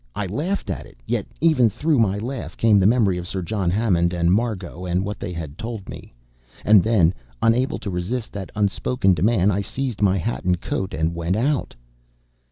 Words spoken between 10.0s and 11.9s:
my hat and coat and went out.